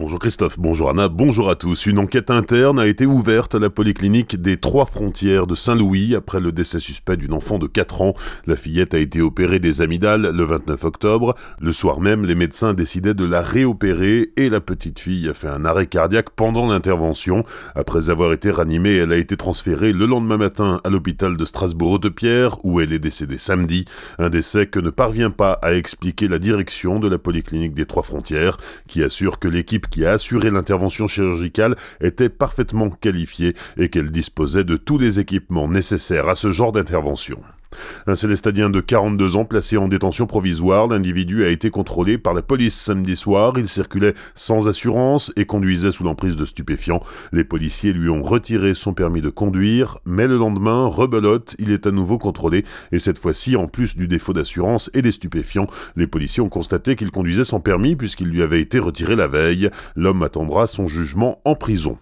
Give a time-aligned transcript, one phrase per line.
[0.00, 1.84] Bonjour Christophe, bonjour Anna, bonjour à tous.
[1.84, 6.40] Une enquête interne a été ouverte à la polyclinique des Trois Frontières de Saint-Louis après
[6.40, 8.14] le décès suspect d'une enfant de 4 ans.
[8.46, 11.34] La fillette a été opérée des amygdales le 29 octobre.
[11.60, 15.48] Le soir même, les médecins décidaient de la réopérer et la petite fille a fait
[15.48, 17.44] un arrêt cardiaque pendant l'intervention.
[17.74, 22.64] Après avoir été ranimée, elle a été transférée le lendemain matin à l'hôpital de Strasbourg-Haute-Pierre
[22.64, 23.84] où elle est décédée samedi.
[24.18, 28.02] Un décès que ne parvient pas à expliquer la direction de la polyclinique des Trois
[28.02, 28.56] Frontières
[28.88, 34.64] qui assure que l'équipe qui a assuré l'intervention chirurgicale était parfaitement qualifiée et qu'elle disposait
[34.64, 37.40] de tous les équipements nécessaires à ce genre d'intervention.
[38.06, 42.42] Un Célestadien de 42 ans placé en détention provisoire, l'individu a été contrôlé par la
[42.42, 43.54] police samedi soir.
[43.56, 47.02] Il circulait sans assurance et conduisait sous l'emprise de stupéfiants.
[47.32, 51.86] Les policiers lui ont retiré son permis de conduire, mais le lendemain, rebelote, il est
[51.86, 56.06] à nouveau contrôlé et cette fois-ci, en plus du défaut d'assurance et des stupéfiants, les
[56.06, 59.70] policiers ont constaté qu'il conduisait sans permis puisqu'il lui avait été retiré la veille.
[59.96, 61.98] L'homme attendra son jugement en prison.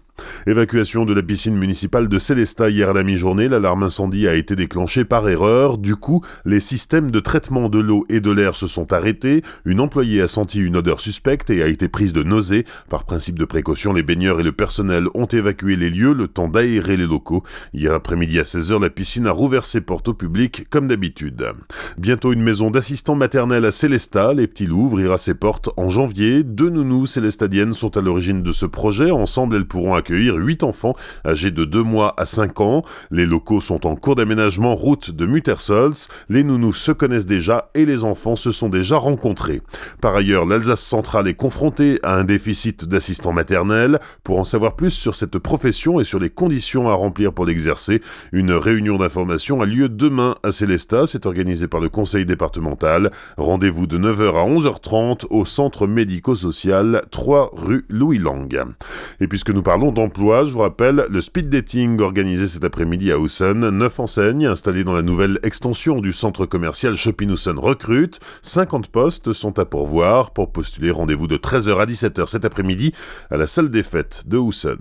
[0.47, 4.55] Évacuation de la piscine municipale de Célestat hier à la mi-journée, l'alarme incendie a été
[4.55, 5.77] déclenchée par erreur.
[5.77, 9.43] Du coup, les systèmes de traitement de l'eau et de l'air se sont arrêtés.
[9.65, 12.65] Une employée a senti une odeur suspecte et a été prise de nausée.
[12.89, 16.47] Par principe de précaution, les baigneurs et le personnel ont évacué les lieux le temps
[16.47, 17.43] d'aérer les locaux.
[17.73, 21.45] Hier après-midi à 16h, la piscine a rouvert ses portes au public comme d'habitude.
[21.97, 24.33] Bientôt une maison d'assistants maternels à Célestat.
[24.33, 26.43] Les petits loups ouvrira ses portes en janvier.
[26.43, 29.11] Deux nounous célestadiennes sont à l'origine de ce projet.
[29.11, 29.57] Ensemble,
[30.09, 32.83] accueillir 8 enfants âgés de 2 mois à 5 ans.
[33.11, 35.93] Les locaux sont en cours d'aménagement route de Muttersols.
[36.29, 39.61] Les nounous se connaissent déjà et les enfants se sont déjà rencontrés.
[40.01, 43.99] Par ailleurs, l'Alsace centrale est confrontée à un déficit d'assistants maternels.
[44.23, 48.01] Pour en savoir plus sur cette profession et sur les conditions à remplir pour l'exercer,
[48.31, 51.05] une réunion d'information a lieu demain à Célestat.
[51.05, 53.11] C'est organisé par le conseil départemental.
[53.37, 58.49] Rendez-vous de 9h à 11h30 au centre médico-social 3 rue Louis Lang.
[59.19, 63.19] Et puisque nous parlons d'emploi, je vous rappelle le speed dating organisé cet après-midi à
[63.19, 63.69] Houssen.
[63.69, 68.21] Neuf enseignes installées dans la nouvelle extension du centre commercial Shopping Houssen recrutent.
[68.41, 70.31] 50 postes sont à pourvoir.
[70.31, 72.93] Pour postuler, rendez-vous de 13h à 17h cet après-midi
[73.29, 74.79] à la salle des fêtes de Houssen.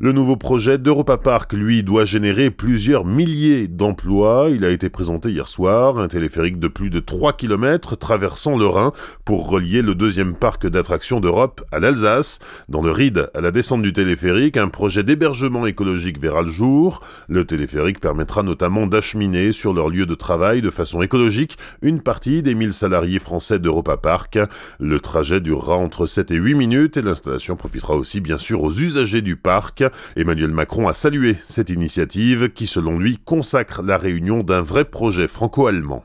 [0.00, 4.50] Le nouveau projet d'Europa Park, lui, doit générer plusieurs milliers d'emplois.
[4.50, 8.68] Il a été présenté hier soir, un téléphérique de plus de 3 km traversant le
[8.68, 8.92] Rhin
[9.24, 12.38] pour relier le deuxième parc d'attractions d'Europe à l'Alsace.
[12.68, 17.00] Dans le ride, à la descente du téléphérique, un projet d'hébergement écologique verra le jour.
[17.28, 22.42] Le téléphérique permettra notamment d'acheminer sur leur lieu de travail de façon écologique une partie
[22.42, 24.38] des 1000 salariés français d'Europa Park.
[24.78, 28.72] Le trajet durera entre 7 et 8 minutes et l'installation profitera aussi bien sûr aux
[28.72, 29.82] usagers du parc.
[30.14, 35.26] Emmanuel Macron a salué cette initiative qui selon lui consacre la réunion d'un vrai projet
[35.26, 36.04] franco-allemand.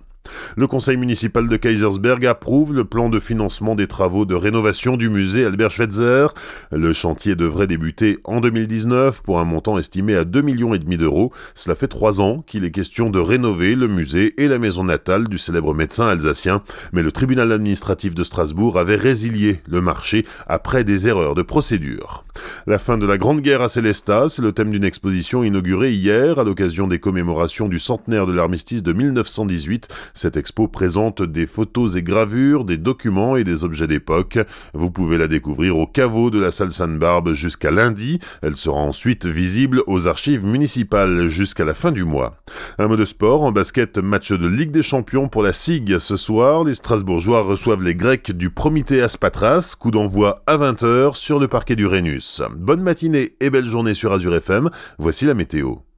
[0.56, 5.10] Le conseil municipal de Kaisersberg approuve le plan de financement des travaux de rénovation du
[5.10, 6.34] musée Albert Schweitzer.
[6.72, 11.32] Le chantier devrait débuter en 2019 pour un montant estimé à 2,5 millions d'euros.
[11.56, 15.28] Cela fait trois ans qu'il est question de rénover le musée et la maison natale
[15.28, 16.62] du célèbre médecin alsacien,
[16.94, 22.24] mais le tribunal administratif de Strasbourg avait résilié le marché après des erreurs de procédure.
[22.68, 26.40] La fin de la Grande Guerre à Célestat, c'est le thème d'une exposition inaugurée hier
[26.40, 29.88] à l'occasion des commémorations du centenaire de l'armistice de 1918.
[30.20, 34.38] Cette expo présente des photos et gravures, des documents et des objets d'époque.
[34.74, 38.20] Vous pouvez la découvrir au caveau de la salle Sainte-Barbe jusqu'à lundi.
[38.42, 42.36] Elle sera ensuite visible aux archives municipales jusqu'à la fin du mois.
[42.80, 46.18] Un mot de sport, en basket, match de Ligue des Champions pour la SIG ce
[46.18, 46.66] soir.
[46.66, 51.78] Les Strasbourgeois reçoivent les Grecs du Promitheas Patras, coup d'envoi à 20h sur le parquet
[51.78, 52.42] du Rhenus.
[52.58, 54.70] Bonne matinée et belle journée sur Azure FM.
[54.98, 55.76] Voici la météo.